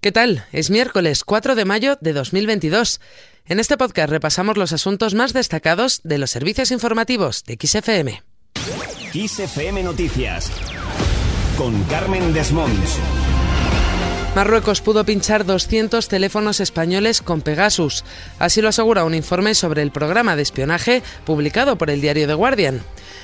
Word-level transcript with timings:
¿Qué 0.00 0.12
tal? 0.12 0.44
Es 0.52 0.70
miércoles 0.70 1.24
4 1.24 1.56
de 1.56 1.64
mayo 1.64 1.98
de 2.00 2.12
2022. 2.12 3.00
En 3.46 3.58
este 3.58 3.76
podcast 3.76 4.10
repasamos 4.10 4.56
los 4.56 4.72
asuntos 4.72 5.14
más 5.14 5.32
destacados 5.32 6.02
de 6.04 6.18
los 6.18 6.30
servicios 6.30 6.70
informativos 6.70 7.42
de 7.42 7.58
XFM. 7.60 8.22
XFM 9.12 9.82
Noticias 9.82 10.52
con 11.56 11.82
Carmen 11.84 12.32
Desmonts. 12.32 13.00
Marruecos 14.34 14.82
pudo 14.82 15.04
pinchar 15.04 15.44
200 15.44 16.06
teléfonos 16.06 16.60
españoles 16.60 17.22
con 17.22 17.40
Pegasus. 17.40 18.04
Así 18.38 18.60
lo 18.60 18.68
asegura 18.68 19.04
un 19.04 19.14
informe 19.14 19.54
sobre 19.54 19.82
el 19.82 19.90
programa 19.90 20.36
de 20.36 20.42
espionaje 20.42 21.02
publicado 21.24 21.76
por 21.76 21.90
el 21.90 22.00
diario 22.00 22.26
The 22.26 22.34
Guardian. 22.34 22.82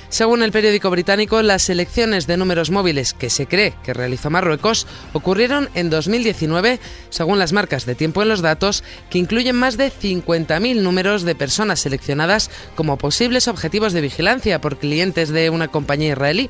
Según 0.09 0.43
el 0.43 0.51
periódico 0.51 0.89
británico, 0.89 1.41
las 1.41 1.69
elecciones 1.69 2.27
de 2.27 2.37
números 2.37 2.69
móviles 2.69 3.13
que 3.13 3.29
se 3.29 3.47
cree 3.47 3.73
que 3.83 3.93
realizó 3.93 4.29
Marruecos 4.29 4.87
ocurrieron 5.13 5.69
en 5.73 5.89
2019, 5.89 6.79
según 7.09 7.39
las 7.39 7.53
marcas 7.53 7.85
de 7.85 7.95
tiempo 7.95 8.21
en 8.21 8.29
los 8.29 8.41
datos, 8.41 8.83
que 9.09 9.17
incluyen 9.17 9.55
más 9.55 9.77
de 9.77 9.91
50.000 9.91 10.81
números 10.81 11.23
de 11.23 11.35
personas 11.35 11.79
seleccionadas 11.79 12.51
como 12.75 12.97
posibles 12.97 13.47
objetivos 13.47 13.93
de 13.93 14.01
vigilancia 14.01 14.61
por 14.61 14.77
clientes 14.77 15.29
de 15.29 15.49
una 15.49 15.69
compañía 15.69 16.13
israelí. 16.13 16.49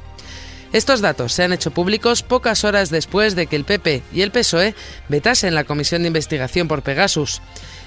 Estos 0.73 1.01
datos 1.01 1.33
se 1.33 1.43
han 1.43 1.53
hecho 1.53 1.71
públicos 1.71 2.23
pocas 2.23 2.63
horas 2.63 2.89
después 2.89 3.35
de 3.35 3.47
que 3.47 3.55
el 3.55 3.65
PP 3.65 4.03
y 4.13 4.21
el 4.21 4.31
PSOE 4.31 4.75
vetasen 5.09 5.55
la 5.55 5.63
comisión 5.63 6.01
de 6.01 6.07
investigación 6.07 6.67
por 6.67 6.81
Pegasus. 6.81 7.41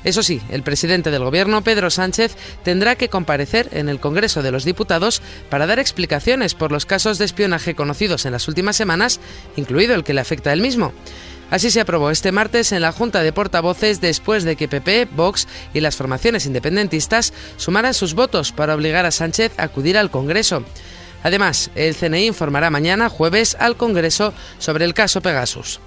Eso 0.04 0.22
sí, 0.22 0.40
el 0.50 0.62
presidente 0.62 1.10
del 1.10 1.24
gobierno, 1.24 1.62
Pedro 1.62 1.90
Sánchez, 1.90 2.36
tendrá 2.62 2.94
que 2.94 3.08
comparecer 3.08 3.68
en 3.72 3.88
el 3.88 4.00
Congreso 4.00 4.42
de 4.42 4.52
los 4.52 4.64
Diputados 4.64 5.20
para 5.50 5.66
dar 5.66 5.78
explicaciones 5.78 6.54
por 6.54 6.70
los 6.70 6.86
casos 6.86 7.18
de 7.18 7.24
espionaje 7.24 7.74
conocidos 7.74 8.24
en 8.24 8.32
las 8.32 8.46
últimas 8.48 8.76
semanas, 8.76 9.20
incluido 9.56 9.94
el 9.94 10.04
que 10.04 10.14
le 10.14 10.20
afecta 10.20 10.50
a 10.50 10.52
él 10.52 10.60
mismo. 10.60 10.92
Así 11.50 11.70
se 11.70 11.80
aprobó 11.80 12.10
este 12.10 12.30
martes 12.30 12.72
en 12.72 12.82
la 12.82 12.92
Junta 12.92 13.22
de 13.22 13.32
Portavoces 13.32 14.00
después 14.00 14.44
de 14.44 14.54
que 14.54 14.68
PP, 14.68 15.08
Vox 15.16 15.48
y 15.72 15.80
las 15.80 15.96
formaciones 15.96 16.44
independentistas 16.44 17.32
sumaran 17.56 17.94
sus 17.94 18.14
votos 18.14 18.52
para 18.52 18.74
obligar 18.74 19.06
a 19.06 19.10
Sánchez 19.10 19.52
a 19.58 19.64
acudir 19.64 19.96
al 19.96 20.10
Congreso. 20.10 20.62
Además, 21.22 21.70
el 21.74 21.94
CNI 21.94 22.26
informará 22.26 22.70
mañana, 22.70 23.08
jueves, 23.08 23.56
al 23.58 23.76
Congreso 23.76 24.32
sobre 24.58 24.84
el 24.84 24.94
caso 24.94 25.20
Pegasus. 25.20 25.80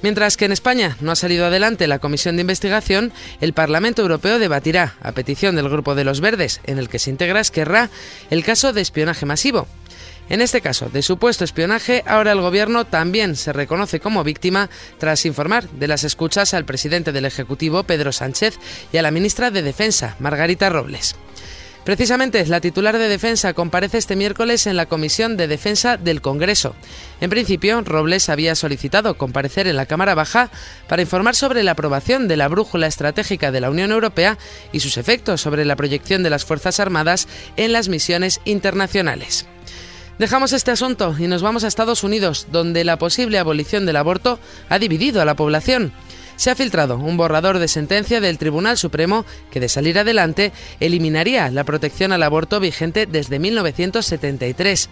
Mientras 0.00 0.36
que 0.36 0.44
en 0.44 0.52
España 0.52 0.96
no 1.00 1.10
ha 1.10 1.16
salido 1.16 1.46
adelante 1.46 1.88
la 1.88 1.98
comisión 1.98 2.36
de 2.36 2.42
investigación, 2.42 3.12
el 3.40 3.52
Parlamento 3.52 4.02
Europeo 4.02 4.38
debatirá, 4.38 4.94
a 5.02 5.12
petición 5.12 5.56
del 5.56 5.68
Grupo 5.68 5.96
de 5.96 6.04
los 6.04 6.20
Verdes, 6.20 6.60
en 6.64 6.78
el 6.78 6.88
que 6.88 7.00
se 7.00 7.10
integra 7.10 7.40
Esquerra, 7.40 7.90
el 8.30 8.44
caso 8.44 8.72
de 8.72 8.80
espionaje 8.80 9.26
masivo. 9.26 9.66
En 10.28 10.40
este 10.40 10.60
caso 10.60 10.88
de 10.88 11.02
supuesto 11.02 11.42
espionaje, 11.42 12.04
ahora 12.06 12.32
el 12.32 12.40
Gobierno 12.40 12.84
también 12.84 13.34
se 13.34 13.52
reconoce 13.52 13.98
como 13.98 14.24
víctima 14.24 14.68
tras 14.98 15.24
informar 15.26 15.68
de 15.70 15.88
las 15.88 16.04
escuchas 16.04 16.54
al 16.54 16.66
presidente 16.66 17.12
del 17.12 17.24
Ejecutivo, 17.24 17.82
Pedro 17.82 18.12
Sánchez, 18.12 18.58
y 18.92 18.98
a 18.98 19.02
la 19.02 19.10
ministra 19.10 19.50
de 19.50 19.62
Defensa, 19.62 20.16
Margarita 20.20 20.68
Robles. 20.68 21.16
Precisamente, 21.88 22.44
la 22.44 22.60
titular 22.60 22.98
de 22.98 23.08
Defensa 23.08 23.54
comparece 23.54 23.96
este 23.96 24.14
miércoles 24.14 24.66
en 24.66 24.76
la 24.76 24.84
Comisión 24.84 25.38
de 25.38 25.48
Defensa 25.48 25.96
del 25.96 26.20
Congreso. 26.20 26.74
En 27.22 27.30
principio, 27.30 27.80
Robles 27.80 28.28
había 28.28 28.54
solicitado 28.56 29.16
comparecer 29.16 29.66
en 29.66 29.76
la 29.76 29.86
Cámara 29.86 30.14
Baja 30.14 30.50
para 30.86 31.00
informar 31.00 31.34
sobre 31.34 31.62
la 31.62 31.70
aprobación 31.70 32.28
de 32.28 32.36
la 32.36 32.48
brújula 32.48 32.88
estratégica 32.88 33.52
de 33.52 33.62
la 33.62 33.70
Unión 33.70 33.90
Europea 33.90 34.36
y 34.70 34.80
sus 34.80 34.98
efectos 34.98 35.40
sobre 35.40 35.64
la 35.64 35.76
proyección 35.76 36.22
de 36.22 36.28
las 36.28 36.44
Fuerzas 36.44 36.78
Armadas 36.78 37.26
en 37.56 37.72
las 37.72 37.88
misiones 37.88 38.42
internacionales. 38.44 39.46
Dejamos 40.18 40.52
este 40.52 40.72
asunto 40.72 41.16
y 41.18 41.26
nos 41.26 41.40
vamos 41.40 41.64
a 41.64 41.68
Estados 41.68 42.04
Unidos, 42.04 42.48
donde 42.52 42.84
la 42.84 42.98
posible 42.98 43.38
abolición 43.38 43.86
del 43.86 43.96
aborto 43.96 44.38
ha 44.68 44.78
dividido 44.78 45.22
a 45.22 45.24
la 45.24 45.36
población 45.36 45.94
se 46.38 46.50
ha 46.50 46.54
filtrado 46.54 46.96
un 46.96 47.16
borrador 47.16 47.58
de 47.58 47.66
sentencia 47.66 48.20
del 48.20 48.38
Tribunal 48.38 48.78
Supremo 48.78 49.26
que, 49.50 49.58
de 49.58 49.68
salir 49.68 49.98
adelante, 49.98 50.52
eliminaría 50.78 51.50
la 51.50 51.64
protección 51.64 52.12
al 52.12 52.22
aborto 52.22 52.60
vigente 52.60 53.06
desde 53.06 53.40
1973. 53.40 54.88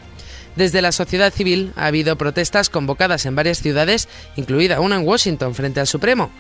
Desde 0.57 0.83
la 0.83 0.91
sociedad 0.91 1.33
civil 1.33 1.73
ha 1.77 1.87
habido 1.87 2.17
protestas 2.17 2.69
convocadas 2.69 3.27
en 3.27 3.37
varias 3.37 3.59
ciudades, 3.59 4.09
incluida 4.35 4.81
una 4.81 4.97
en 4.97 5.07
Washington 5.07 5.55
frente 5.55 5.79
al 5.79 5.87
Supremo. 5.87 6.31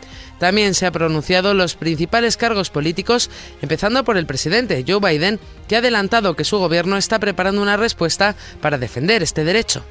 También 0.41 0.75
se 0.75 0.87
han 0.87 0.93
pronunciado 0.93 1.55
los 1.55 1.77
principales 1.77 2.37
cargos 2.37 2.71
políticos, 2.71 3.31
empezando 3.63 4.03
por 4.03 4.17
el 4.17 4.27
presidente 4.27 4.85
Joe 4.89 4.99
Biden, 5.01 5.39
que 5.69 5.77
ha 5.77 5.79
adelantado 5.79 6.35
que 6.35 6.45
su 6.45 6.59
gobierno 6.59 6.97
está 6.97 7.21
preparando 7.21 7.63
una 7.63 7.77
respuesta 7.77 8.35
para 8.61 8.77
defender 8.77 9.23
este 9.23 9.45
derecho. 9.45 9.85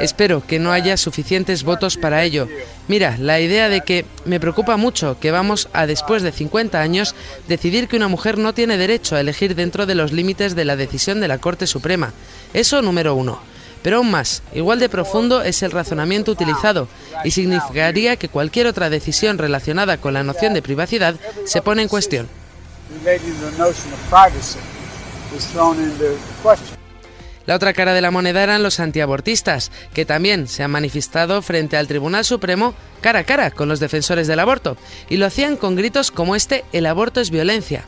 Espero 0.00 0.46
que 0.46 0.58
no 0.58 0.72
haya 0.72 0.96
suficientes 0.96 1.64
votos 1.64 1.96
para 1.96 2.22
ello. 2.24 2.48
Mira, 2.88 3.16
la 3.18 3.40
idea 3.40 3.68
de 3.68 3.80
que 3.82 4.04
me 4.24 4.40
preocupa 4.40 4.76
mucho 4.76 5.18
que 5.20 5.30
vamos 5.30 5.68
a, 5.72 5.86
después 5.86 6.22
de 6.22 6.32
50 6.32 6.80
años, 6.80 7.14
decidir 7.48 7.88
que 7.88 7.96
una 7.96 8.08
mujer 8.08 8.38
no 8.38 8.54
tiene 8.54 8.76
derecho 8.76 9.16
a 9.16 9.20
elegir 9.20 9.54
dentro 9.54 9.86
de 9.86 9.94
los 9.94 10.12
límites 10.12 10.54
de 10.54 10.64
la 10.64 10.76
decisión 10.76 11.20
de 11.20 11.28
la 11.28 11.38
Corte 11.38 11.66
Suprema. 11.66 12.12
Eso 12.52 12.82
número 12.82 13.14
uno. 13.14 13.40
Pero 13.82 13.98
aún 13.98 14.10
más, 14.10 14.42
igual 14.54 14.78
de 14.78 14.88
profundo 14.88 15.42
es 15.42 15.62
el 15.62 15.70
razonamiento 15.70 16.32
utilizado 16.32 16.88
y 17.22 17.32
significaría 17.32 18.16
que 18.16 18.30
cualquier 18.30 18.66
otra 18.66 18.88
decisión 18.88 19.36
relacionada 19.36 19.98
con 19.98 20.14
la 20.14 20.22
noción 20.22 20.54
de 20.54 20.62
privacidad 20.62 21.16
se 21.44 21.60
pone 21.60 21.82
en 21.82 21.88
cuestión. 21.88 22.26
La 27.46 27.54
otra 27.54 27.74
cara 27.74 27.92
de 27.92 28.00
la 28.00 28.10
moneda 28.10 28.42
eran 28.42 28.62
los 28.62 28.80
antiabortistas, 28.80 29.70
que 29.92 30.06
también 30.06 30.48
se 30.48 30.62
han 30.62 30.70
manifestado 30.70 31.42
frente 31.42 31.76
al 31.76 31.86
Tribunal 31.86 32.24
Supremo 32.24 32.74
cara 33.00 33.20
a 33.20 33.24
cara 33.24 33.50
con 33.50 33.68
los 33.68 33.80
defensores 33.80 34.26
del 34.26 34.40
aborto, 34.40 34.76
y 35.08 35.18
lo 35.18 35.26
hacían 35.26 35.56
con 35.56 35.76
gritos 35.76 36.10
como 36.10 36.36
este, 36.36 36.64
el 36.72 36.86
aborto 36.86 37.20
es 37.20 37.30
violencia. 37.30 37.84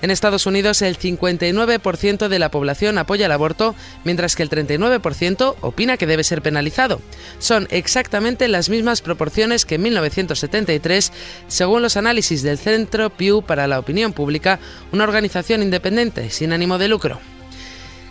En 0.00 0.10
Estados 0.10 0.46
Unidos 0.46 0.82
el 0.82 0.98
59% 0.98 2.28
de 2.28 2.38
la 2.38 2.50
población 2.50 2.98
apoya 2.98 3.26
el 3.26 3.32
aborto, 3.32 3.74
mientras 4.04 4.36
que 4.36 4.42
el 4.42 4.50
39% 4.50 5.56
opina 5.60 5.96
que 5.96 6.06
debe 6.06 6.24
ser 6.24 6.40
penalizado. 6.40 7.00
Son 7.38 7.66
exactamente 7.70 8.48
las 8.48 8.68
mismas 8.68 9.02
proporciones 9.02 9.64
que 9.64 9.74
en 9.74 9.82
1973, 9.82 11.12
según 11.48 11.82
los 11.82 11.96
análisis 11.96 12.42
del 12.42 12.58
Centro 12.58 13.10
Pew 13.10 13.42
para 13.42 13.66
la 13.66 13.78
Opinión 13.78 14.12
Pública, 14.12 14.60
una 14.92 15.04
organización 15.04 15.62
independiente 15.62 16.30
sin 16.30 16.52
ánimo 16.52 16.78
de 16.78 16.88
lucro. 16.88 17.18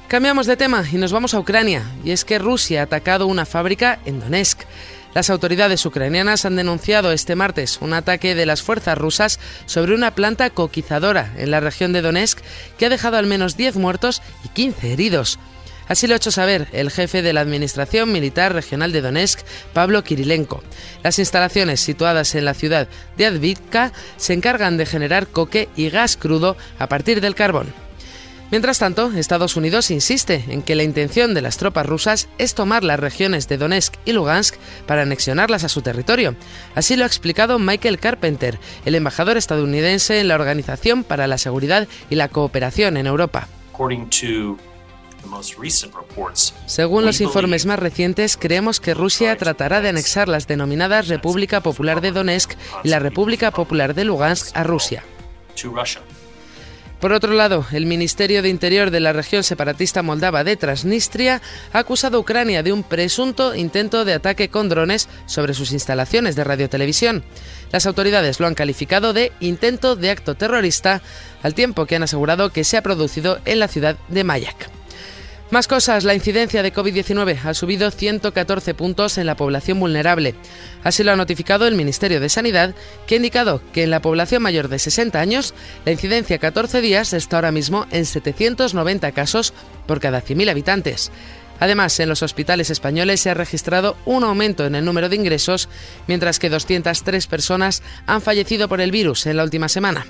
Cambiamos 0.07 0.47
de 0.47 0.55
tema 0.55 0.85
y 0.89 0.95
nos 0.95 1.11
vamos 1.11 1.33
a 1.33 1.39
Ucrania, 1.39 1.83
y 2.03 2.11
es 2.11 2.23
que 2.23 2.39
Rusia 2.39 2.79
ha 2.79 2.83
atacado 2.83 3.27
una 3.27 3.45
fábrica 3.45 3.99
en 4.05 4.21
Donetsk. 4.21 4.61
Las 5.17 5.31
autoridades 5.31 5.83
ucranianas 5.83 6.45
han 6.45 6.57
denunciado 6.57 7.11
este 7.11 7.35
martes 7.35 7.79
un 7.81 7.93
ataque 7.93 8.35
de 8.35 8.45
las 8.45 8.61
fuerzas 8.61 8.95
rusas 8.95 9.39
sobre 9.65 9.95
una 9.95 10.13
planta 10.13 10.51
coquizadora 10.51 11.33
en 11.37 11.49
la 11.49 11.59
región 11.59 11.91
de 11.91 12.03
Donetsk 12.03 12.37
que 12.77 12.85
ha 12.85 12.89
dejado 12.89 13.17
al 13.17 13.25
menos 13.25 13.57
10 13.57 13.77
muertos 13.77 14.21
y 14.43 14.49
15 14.49 14.93
heridos. 14.93 15.39
Así 15.87 16.05
lo 16.05 16.13
ha 16.13 16.17
hecho 16.17 16.29
saber 16.29 16.67
el 16.71 16.91
jefe 16.91 17.23
de 17.23 17.33
la 17.33 17.41
Administración 17.41 18.11
Militar 18.11 18.53
Regional 18.53 18.91
de 18.91 19.01
Donetsk, 19.01 19.39
Pablo 19.73 20.03
Kirilenko. 20.03 20.61
Las 21.01 21.17
instalaciones 21.17 21.79
situadas 21.79 22.35
en 22.35 22.45
la 22.45 22.53
ciudad 22.53 22.87
de 23.17 23.25
Advitka 23.25 23.93
se 24.17 24.33
encargan 24.33 24.77
de 24.77 24.85
generar 24.85 25.25
coque 25.25 25.67
y 25.75 25.89
gas 25.89 26.15
crudo 26.15 26.57
a 26.77 26.89
partir 26.89 27.21
del 27.21 27.33
carbón. 27.33 27.86
Mientras 28.49 28.79
tanto, 28.79 29.11
Estados 29.11 29.57
Unidos 29.57 29.91
insiste 29.91 30.45
en 30.47 30.61
que 30.61 30.75
la 30.75 30.83
intención 30.83 31.33
de 31.33 31.41
las 31.41 31.57
tropas 31.57 31.85
rusas 31.85 32.29
es 32.37 32.55
tomar 32.55 32.83
las 32.83 32.99
regiones 32.99 33.49
de 33.49 33.57
Donetsk 33.57 33.95
y 34.05 34.13
Lugansk 34.13 34.55
para 34.85 35.01
anexionarlas 35.01 35.65
a 35.65 35.69
su 35.69 35.81
territorio. 35.81 36.35
Así 36.73 36.95
lo 36.95 37.03
ha 37.03 37.07
explicado 37.07 37.59
Michael 37.59 37.99
Carpenter, 37.99 38.57
el 38.85 38.95
embajador 38.95 39.35
estadounidense 39.35 40.21
en 40.21 40.29
la 40.29 40.35
Organización 40.35 41.03
para 41.03 41.27
la 41.27 41.37
Seguridad 41.37 41.89
y 42.09 42.15
la 42.15 42.29
Cooperación 42.29 42.95
en 42.95 43.07
Europa. 43.07 43.49
Según 46.67 47.05
los 47.05 47.19
informes 47.19 47.65
más 47.65 47.79
recientes, 47.79 48.37
creemos 48.37 48.79
que 48.79 48.93
Rusia 48.93 49.35
tratará 49.35 49.81
de 49.81 49.89
anexar 49.89 50.29
las 50.29 50.47
denominadas 50.47 51.09
República 51.09 51.61
Popular 51.61 51.99
de 51.99 52.11
Donetsk 52.11 52.53
y 52.85 52.87
la 52.87 52.99
República 52.99 53.51
Popular 53.51 53.93
de 53.93 54.05
Lugansk 54.05 54.55
a 54.55 54.63
Rusia. 54.63 55.03
Por 56.99 57.13
otro 57.13 57.33
lado, 57.33 57.63
el 57.71 57.85
Ministerio 57.85 58.41
de 58.41 58.49
Interior 58.49 58.89
de 58.89 58.99
la 58.99 59.13
región 59.13 59.43
separatista 59.43 60.01
moldava 60.01 60.43
de 60.43 60.57
Transnistria 60.57 61.43
ha 61.71 61.79
acusado 61.79 62.17
a 62.17 62.19
Ucrania 62.19 62.63
de 62.63 62.73
un 62.73 62.81
presunto 62.81 63.53
intento 63.53 64.03
de 64.03 64.13
ataque 64.13 64.49
con 64.49 64.67
drones 64.67 65.07
sobre 65.27 65.53
sus 65.53 65.73
instalaciones 65.73 66.35
de 66.35 66.43
radiotelevisión. 66.43 67.23
Las 67.71 67.85
autoridades 67.85 68.39
lo 68.39 68.47
han 68.47 68.55
calificado 68.55 69.13
de 69.13 69.31
intento 69.39 69.95
de 69.95 70.09
acto 70.09 70.33
terrorista, 70.33 71.03
al 71.43 71.53
tiempo 71.53 71.85
que 71.85 71.95
han 71.95 72.03
asegurado 72.03 72.49
que 72.49 72.63
se 72.63 72.77
ha 72.77 72.81
producido 72.81 73.37
en 73.45 73.59
la 73.59 73.67
ciudad 73.67 73.97
de 74.07 74.23
Mayak. 74.23 74.71
Más 75.49 75.69
cosas, 75.69 76.03
la 76.03 76.13
incidencia 76.13 76.61
de 76.61 76.73
COVID-19 76.73 77.39
ha 77.45 77.53
subido 77.53 77.89
114 77.89 78.73
puntos 78.73 79.17
en 79.17 79.25
la 79.25 79.37
población 79.37 79.79
vulnerable. 79.79 80.35
Así 80.83 81.05
lo 81.05 81.13
ha 81.13 81.15
notificado 81.15 81.67
el 81.67 81.75
Ministerio 81.75 82.19
de 82.19 82.27
Sanidad, 82.27 82.75
que 83.05 83.15
ha 83.15 83.17
indicado 83.17 83.61
que 83.71 83.83
en 83.83 83.89
la 83.89 84.01
población 84.01 84.43
mayor 84.43 84.67
de 84.67 84.77
60 84.77 85.21
años, 85.21 85.53
la 85.85 85.93
incidencia 85.93 86.35
a 86.35 86.39
14 86.39 86.81
días 86.81 87.13
está 87.13 87.37
ahora 87.37 87.53
mismo 87.53 87.87
en 87.91 88.05
790 88.05 89.13
casos 89.13 89.53
por 89.85 90.01
cada 90.01 90.21
100.000 90.21 90.49
habitantes. 90.49 91.11
Además, 91.61 91.97
en 92.01 92.09
los 92.09 92.23
hospitales 92.23 92.69
españoles 92.69 93.21
se 93.21 93.29
ha 93.29 93.33
registrado 93.33 93.95
un 94.05 94.25
aumento 94.25 94.65
en 94.65 94.75
el 94.75 94.83
número 94.83 95.07
de 95.07 95.15
ingresos, 95.15 95.69
mientras 96.07 96.39
que 96.39 96.49
203 96.49 97.25
personas 97.27 97.83
han 98.05 98.21
fallecido 98.21 98.67
por 98.67 98.81
el 98.81 98.91
virus 98.91 99.25
en 99.25 99.37
la 99.37 99.43
última 99.45 99.69
semana. 99.69 100.05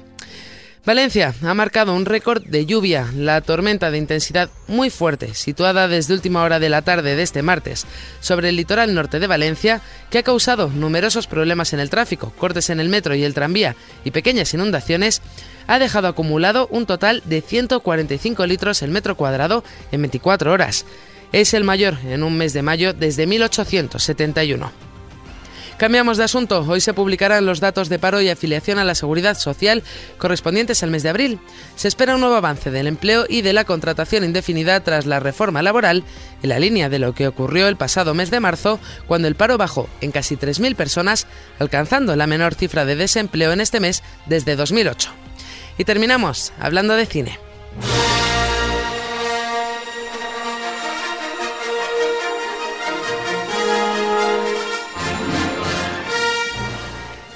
Valencia 0.85 1.33
ha 1.43 1.53
marcado 1.53 1.93
un 1.93 2.05
récord 2.05 2.43
de 2.43 2.65
lluvia. 2.65 3.07
La 3.13 3.41
tormenta 3.41 3.91
de 3.91 3.97
intensidad 3.97 4.49
muy 4.67 4.89
fuerte, 4.89 5.33
situada 5.33 5.87
desde 5.87 6.13
última 6.13 6.43
hora 6.43 6.59
de 6.59 6.69
la 6.69 6.81
tarde 6.81 7.15
de 7.15 7.23
este 7.23 7.41
martes 7.41 7.85
sobre 8.21 8.49
el 8.49 8.55
litoral 8.55 8.93
norte 8.93 9.19
de 9.19 9.27
Valencia, 9.27 9.81
que 10.09 10.19
ha 10.19 10.23
causado 10.23 10.69
numerosos 10.69 11.27
problemas 11.27 11.73
en 11.73 11.81
el 11.81 11.89
tráfico, 11.89 12.31
cortes 12.37 12.69
en 12.69 12.79
el 12.79 12.89
metro 12.89 13.15
y 13.15 13.23
el 13.23 13.33
tranvía 13.33 13.75
y 14.05 14.11
pequeñas 14.11 14.53
inundaciones, 14.53 15.21
ha 15.67 15.79
dejado 15.79 16.07
acumulado 16.07 16.67
un 16.71 16.85
total 16.85 17.21
de 17.25 17.41
145 17.41 18.45
litros 18.45 18.81
el 18.81 18.91
metro 18.91 19.17
cuadrado 19.17 19.63
en 19.91 20.01
24 20.01 20.53
horas. 20.53 20.85
Es 21.33 21.53
el 21.53 21.65
mayor 21.65 21.97
en 22.05 22.23
un 22.23 22.37
mes 22.37 22.53
de 22.53 22.61
mayo 22.61 22.93
desde 22.93 23.27
1871. 23.27 24.86
Cambiamos 25.77 26.17
de 26.17 26.23
asunto. 26.23 26.65
Hoy 26.67 26.81
se 26.81 26.95
publicarán 26.95 27.45
los 27.45 27.59
datos 27.59 27.87
de 27.87 27.99
paro 27.99 28.19
y 28.19 28.29
afiliación 28.29 28.79
a 28.79 28.83
la 28.83 28.95
seguridad 28.95 29.37
social 29.37 29.83
correspondientes 30.17 30.81
al 30.81 30.89
mes 30.89 31.03
de 31.03 31.09
abril. 31.09 31.39
Se 31.75 31.87
espera 31.87 32.15
un 32.15 32.21
nuevo 32.21 32.35
avance 32.35 32.71
del 32.71 32.87
empleo 32.87 33.25
y 33.29 33.43
de 33.43 33.53
la 33.53 33.63
contratación 33.63 34.23
indefinida 34.23 34.79
tras 34.79 35.05
la 35.05 35.19
reforma 35.19 35.61
laboral, 35.61 36.03
en 36.41 36.49
la 36.49 36.57
línea 36.57 36.89
de 36.89 36.97
lo 36.97 37.13
que 37.13 37.27
ocurrió 37.27 37.67
el 37.67 37.77
pasado 37.77 38.15
mes 38.15 38.31
de 38.31 38.39
marzo, 38.39 38.79
cuando 39.05 39.27
el 39.27 39.35
paro 39.35 39.59
bajó 39.59 39.87
en 40.01 40.11
casi 40.11 40.35
3.000 40.35 40.75
personas, 40.75 41.27
alcanzando 41.59 42.15
la 42.15 42.25
menor 42.25 42.55
cifra 42.55 42.83
de 42.83 42.95
desempleo 42.95 43.51
en 43.51 43.61
este 43.61 43.79
mes 43.79 44.01
desde 44.25 44.55
2008. 44.55 45.11
Y 45.77 45.83
terminamos 45.83 46.53
hablando 46.59 46.95
de 46.95 47.05
cine. 47.05 47.46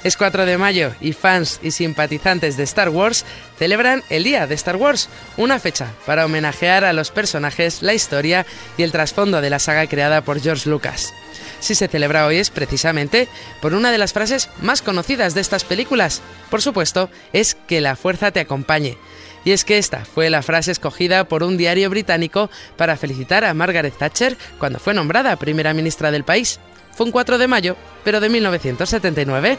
Es 0.04 0.16
4 0.16 0.46
de 0.46 0.58
mayo 0.58 0.92
y 1.00 1.12
fans 1.12 1.60
y 1.62 1.70
simpatizantes 1.70 2.56
de 2.56 2.64
Star 2.64 2.88
Wars 2.88 3.24
celebran 3.56 4.02
el 4.10 4.24
Día 4.24 4.48
de 4.48 4.56
Star 4.56 4.74
Wars, 4.74 5.08
una 5.36 5.60
fecha 5.60 5.92
para 6.06 6.26
homenajear 6.26 6.84
a 6.84 6.92
los 6.92 7.12
personajes, 7.12 7.82
la 7.82 7.94
historia 7.94 8.44
y 8.76 8.82
el 8.82 8.90
trasfondo 8.90 9.40
de 9.40 9.50
la 9.50 9.60
saga 9.60 9.86
creada 9.86 10.22
por 10.22 10.40
George 10.40 10.68
Lucas. 10.68 11.14
Si 11.60 11.76
se 11.76 11.86
celebra 11.86 12.26
hoy 12.26 12.38
es 12.38 12.50
precisamente 12.50 13.28
por 13.60 13.74
una 13.74 13.92
de 13.92 13.98
las 13.98 14.12
frases 14.12 14.50
más 14.60 14.82
conocidas 14.82 15.34
de 15.34 15.40
estas 15.40 15.62
películas. 15.62 16.20
Por 16.50 16.60
supuesto, 16.60 17.08
es 17.32 17.54
que 17.54 17.80
la 17.80 17.94
fuerza 17.94 18.32
te 18.32 18.40
acompañe. 18.40 18.98
Y 19.44 19.52
es 19.52 19.64
que 19.64 19.78
esta 19.78 20.04
fue 20.04 20.30
la 20.30 20.42
frase 20.42 20.72
escogida 20.72 21.28
por 21.28 21.44
un 21.44 21.56
diario 21.56 21.88
británico 21.90 22.50
para 22.76 22.96
felicitar 22.96 23.44
a 23.44 23.54
Margaret 23.54 23.96
Thatcher 23.96 24.36
cuando 24.58 24.80
fue 24.80 24.94
nombrada 24.94 25.36
primera 25.36 25.72
ministra 25.72 26.10
del 26.10 26.24
país. 26.24 26.58
Fue 26.92 27.06
un 27.06 27.12
4 27.12 27.38
de 27.38 27.46
mayo, 27.46 27.76
pero 28.02 28.18
de 28.18 28.28
1979. 28.28 29.58